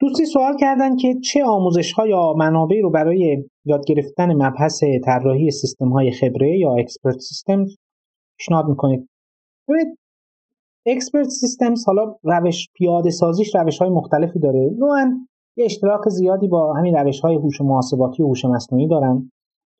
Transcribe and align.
دوستی 0.00 0.24
سوال 0.24 0.56
کردن 0.56 0.96
که 0.96 1.14
چه 1.24 1.44
آموزش 1.44 1.92
ها 1.92 2.06
یا 2.06 2.32
منابعی 2.32 2.80
رو 2.80 2.90
برای 2.90 3.44
یاد 3.64 3.84
گرفتن 3.86 4.34
مبحث 4.34 4.84
طراحی 5.04 5.50
سیستم 5.50 5.88
های 5.88 6.10
خبره 6.10 6.58
یا 6.58 6.74
expert 6.74 7.18
system 7.18 7.64
پیشنهاد 8.38 8.68
می‌کنید؟ 8.68 9.08
ببینید 9.68 9.98
expert 10.86 11.28
systems 11.28 11.86
حالا 11.86 12.16
روش 12.22 12.68
پیاده 12.74 13.10
سازیش 13.10 13.54
روش 13.54 13.78
های 13.78 13.90
مختلفی 13.90 14.38
داره. 14.38 14.70
نوعا 14.78 15.26
یه 15.56 15.64
اشتراک 15.64 16.08
زیادی 16.08 16.48
با 16.48 16.74
همین 16.74 16.96
روش 16.96 17.20
های 17.20 17.34
هوش 17.34 17.60
محاسباتی 17.60 18.22
و 18.22 18.26
هوش 18.26 18.44
مصنوعی 18.44 18.88
دارن 18.88 19.30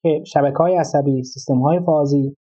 که 0.02 0.23
شبکه 0.27 0.59
های 0.59 0.77
عصبی 0.77 1.23
سیستم 1.23 1.59
های 1.59 1.80
فازی 1.80 2.37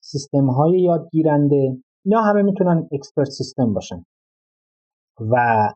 سیستم 0.00 0.46
های 0.46 0.80
یادگیرنده 0.80 1.76
اینا 2.04 2.22
همه 2.22 2.42
می‌تونن 2.42 2.88
expert 2.92 3.28
system 3.28 3.74
باشن. 3.74 4.04
و 5.20 5.68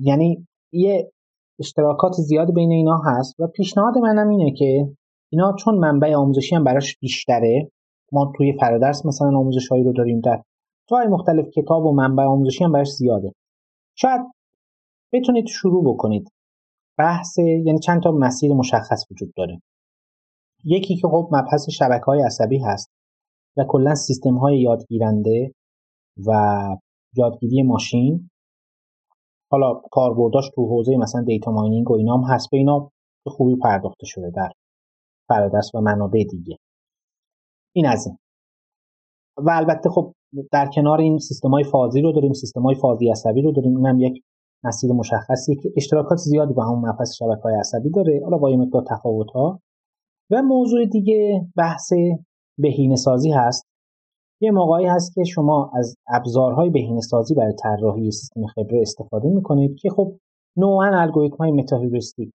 یعنی 0.00 0.46
یه 0.72 1.12
اشتراکات 1.60 2.12
زیاد 2.12 2.54
بین 2.54 2.70
اینا 2.70 3.00
هست 3.04 3.40
و 3.40 3.46
پیشنهاد 3.46 3.98
منم 3.98 4.28
اینه 4.28 4.52
که 4.52 4.96
اینا 5.32 5.56
چون 5.58 5.74
منبع 5.74 6.14
آموزشی 6.14 6.54
هم 6.54 6.64
براش 6.64 6.98
بیشتره 6.98 7.70
ما 8.12 8.32
توی 8.36 8.58
فرادرس 8.60 9.06
مثلا 9.06 9.28
آموزش 9.28 9.68
هایی 9.68 9.84
رو 9.84 9.92
داریم 9.92 10.20
در 10.20 10.42
جای 10.90 11.06
مختلف 11.06 11.48
کتاب 11.48 11.84
و 11.84 11.92
منبع 11.92 12.22
آموزشی 12.22 12.64
هم 12.64 12.72
براش 12.72 12.88
زیاده. 12.88 13.32
شاید 13.94 14.20
بتونید 15.12 15.46
شروع 15.46 15.94
بکنید. 15.94 16.28
بحث 16.98 17.38
یعنی 17.38 17.78
چند 17.78 18.02
تا 18.02 18.10
مسیر 18.12 18.52
مشخص 18.52 19.04
وجود 19.10 19.32
داره. 19.36 19.62
یکی 20.64 20.96
که 20.96 21.08
خب 21.08 21.28
مبحث 21.32 21.70
شبکه 21.70 22.04
های 22.04 22.22
عصبی 22.22 22.58
هست 22.58 22.90
و 23.56 23.64
کلا 23.68 23.94
سیستم 23.94 24.36
های 24.36 24.60
یادگیرنده 24.60 25.54
و 26.26 26.32
یادگیری 27.16 27.62
ماشین. 27.62 28.30
حالا 29.50 29.74
کاربرداش 29.90 30.50
تو 30.54 30.66
حوزه 30.66 30.96
مثلا 30.96 31.22
دیتا 31.22 31.50
ماینینگ 31.50 31.90
و 31.90 31.94
اینا 31.94 32.16
هم 32.16 32.34
هست. 32.34 32.50
به 32.50 32.56
اینا 32.56 32.90
به 33.24 33.30
خوبی 33.30 33.56
پرداخته 33.56 34.06
شده 34.06 34.30
در 34.30 34.50
فرادست 35.28 35.74
و 35.74 35.80
منابع 35.80 36.24
دیگه. 36.30 36.56
این 37.74 37.86
از 37.86 38.06
این. 38.06 38.16
و 39.36 39.50
البته 39.50 39.90
خب 39.90 40.14
در 40.52 40.70
کنار 40.74 41.00
این 41.00 41.18
سیستم 41.18 41.50
های 41.50 41.64
فازی 41.64 42.00
رو 42.00 42.12
داریم 42.12 42.32
سیستم 42.32 42.62
های 42.62 42.74
فازی 42.74 43.10
عصبی 43.10 43.42
رو 43.42 43.52
داریم. 43.52 43.76
اینم 43.76 44.00
یک 44.00 44.22
مسیر 44.64 44.92
مشخصی 44.92 45.56
که 45.56 45.72
اشتراکات 45.76 46.18
زیادی 46.18 46.54
با 46.54 46.64
همون 46.64 46.88
مبحث 46.88 47.14
شبکه 47.18 47.42
های 47.42 47.54
عصبی 47.54 47.90
داره. 47.90 48.20
حالا 48.24 48.38
با 48.38 48.50
یه 48.50 48.56
مقدار 48.56 48.84
تفاوت 48.90 49.30
ها 49.30 49.60
و 50.30 50.42
موضوع 50.42 50.86
دیگه 50.86 51.46
بحث 51.56 51.92
بهینه 52.58 52.96
سازی 52.96 53.30
هست. 53.30 53.69
یه 54.42 54.50
موقعی 54.50 54.86
هست 54.86 55.14
که 55.14 55.24
شما 55.24 55.70
از 55.74 55.96
ابزارهای 56.08 56.70
بهینه 56.70 57.00
سازی 57.00 57.34
برای 57.34 57.54
طراحی 57.62 58.10
سیستم 58.10 58.46
خبره 58.46 58.80
استفاده 58.80 59.28
می‌کنید 59.28 59.76
که 59.76 59.90
خب 59.90 60.12
نوعا 60.56 61.00
الگوریتم 61.00 61.36
های 61.36 61.50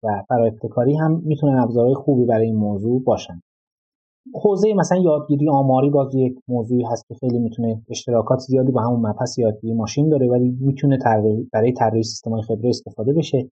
و 0.02 0.24
ابتکاری 0.46 0.96
هم 0.96 1.22
می‌تونن 1.24 1.58
ابزارهای 1.58 1.94
خوبی 1.94 2.24
برای 2.24 2.46
این 2.46 2.56
موضوع 2.56 3.02
باشن. 3.02 3.40
حوزه 4.44 4.74
مثلا 4.74 4.98
یادگیری 4.98 5.48
آماری 5.48 5.90
باز 5.90 6.14
یک 6.14 6.38
موضوعی 6.48 6.82
هست 6.82 7.08
که 7.08 7.14
خیلی 7.14 7.38
می‌تونه 7.38 7.82
اشتراکات 7.90 8.38
زیادی 8.38 8.72
با 8.72 8.80
همون 8.80 9.06
مبحث 9.06 9.38
یادگیری 9.38 9.74
ماشین 9.74 10.08
داره 10.08 10.28
ولی 10.28 10.56
می‌تونه 10.60 10.98
برای 11.52 11.72
طراحی 11.72 12.02
سیستم 12.02 12.30
های 12.30 12.42
خبره 12.42 12.68
استفاده 12.68 13.12
بشه. 13.12 13.50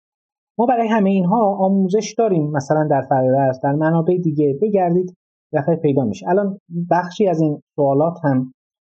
ما 0.58 0.66
برای 0.66 0.88
همه 0.88 1.10
اینها 1.10 1.56
آموزش 1.56 2.14
داریم. 2.18 2.50
مثلا 2.50 2.88
در 2.90 3.02
فرادرس 3.08 3.60
در 3.62 3.72
منابع 3.72 4.16
دیگه 4.16 4.58
بگردید. 4.62 5.16
دفعه 5.52 5.76
پیدا 5.76 6.04
میشه. 6.04 6.28
الان 6.28 6.58
بخشی 6.90 7.28
از 7.28 7.40
این 7.40 7.62
سوالات 7.76 8.18
هم 8.24 8.52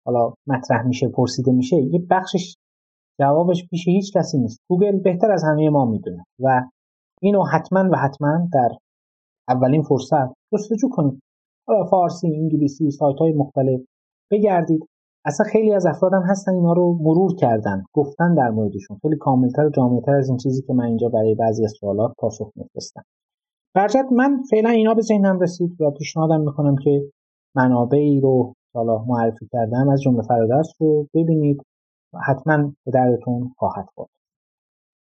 حالا 0.05 0.33
مطرح 0.47 0.87
میشه 0.87 1.07
پرسیده 1.07 1.51
میشه. 1.51 1.75
یه 1.75 1.99
بخشش 2.09 2.55
جوابش 3.19 3.67
پیش 3.69 3.87
هیچ 3.87 4.17
کسی 4.17 4.37
نیست. 4.37 4.59
گوگل 4.69 4.99
بهتر 4.99 5.31
از 5.31 5.43
همه 5.43 5.69
ما 5.69 5.85
می‌دونه 5.85 6.23
و 6.39 6.61
اینو 7.21 7.43
حتما 7.53 7.89
و 7.91 7.95
حتما 7.95 8.47
در 8.53 8.69
اولین 9.49 9.83
فرصت 9.83 10.33
جستجو 10.53 10.89
کنید. 10.91 11.19
حالا 11.67 11.85
فارسی 11.85 12.27
انگلیسی 12.27 12.91
سایت 12.91 13.19
های 13.19 13.33
مختلف 13.33 13.81
بگردید. 14.31 14.87
اصلا 15.25 15.45
خیلی 15.51 15.73
از 15.73 15.85
افراد 15.85 16.13
هم 16.13 16.23
هستن 16.29 16.53
اینا 16.53 16.73
رو 16.73 16.97
مرور 17.01 17.35
کردن 17.35 17.83
گفتن 17.93 18.35
در 18.35 18.49
موردشون. 18.49 18.97
خیلی 19.01 19.15
کاملتر 19.15 19.65
و 19.65 19.69
جامعتر 19.69 20.11
از 20.11 20.29
این 20.29 20.37
چیزی 20.37 20.61
که 20.61 20.73
من 20.73 20.85
اینجا 20.85 21.09
برای 21.09 21.35
بعضی 21.35 21.65
از 21.65 21.73
سوالات 21.79 22.13
پاسخ 22.17 22.51
میفرستم. 22.55 23.03
برجت 23.75 24.05
من 24.11 24.43
فعلا 24.49 24.69
اینا 24.69 24.93
به 24.93 25.01
ذهنم 25.01 25.39
رسید 25.39 25.81
و 25.81 25.91
پیشنهادم 25.91 26.41
می‌کنم 26.41 26.75
که 26.75 27.11
منابعی 27.55 28.19
رو 28.21 28.53
حالا 28.73 29.03
معرفی 29.07 29.47
کردم 29.51 29.89
از 29.89 30.01
جمله 30.01 30.23
فرادرس 30.23 30.73
رو 30.79 31.07
ببینید 31.13 31.61
حتما 32.27 32.57
به 32.85 32.91
دردتون 32.91 33.51
خواهد 33.57 33.85
خورد. 33.95 34.09